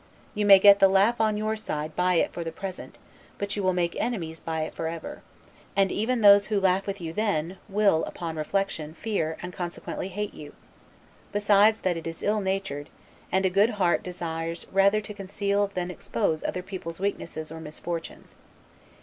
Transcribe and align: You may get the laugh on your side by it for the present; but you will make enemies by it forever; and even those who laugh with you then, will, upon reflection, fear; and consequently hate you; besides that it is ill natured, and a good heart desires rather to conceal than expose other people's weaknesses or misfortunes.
You 0.33 0.47
may 0.47 0.57
get 0.57 0.79
the 0.79 0.87
laugh 0.87 1.21
on 1.21 1.37
your 1.37 1.55
side 1.55 1.95
by 1.95 2.15
it 2.15 2.33
for 2.33 2.43
the 2.43 2.51
present; 2.51 2.97
but 3.37 3.55
you 3.55 3.61
will 3.61 3.71
make 3.75 3.95
enemies 4.01 4.39
by 4.39 4.61
it 4.61 4.73
forever; 4.73 5.21
and 5.75 5.91
even 5.91 6.21
those 6.21 6.47
who 6.47 6.59
laugh 6.59 6.87
with 6.87 6.99
you 6.99 7.13
then, 7.13 7.59
will, 7.69 8.03
upon 8.05 8.35
reflection, 8.35 8.95
fear; 8.95 9.37
and 9.43 9.53
consequently 9.53 10.07
hate 10.07 10.33
you; 10.33 10.55
besides 11.31 11.81
that 11.81 11.97
it 11.97 12.07
is 12.07 12.23
ill 12.23 12.41
natured, 12.41 12.89
and 13.31 13.45
a 13.45 13.51
good 13.51 13.69
heart 13.77 14.01
desires 14.01 14.65
rather 14.71 15.01
to 15.01 15.13
conceal 15.13 15.67
than 15.67 15.91
expose 15.91 16.43
other 16.43 16.63
people's 16.63 16.99
weaknesses 16.99 17.51
or 17.51 17.59
misfortunes. 17.59 18.35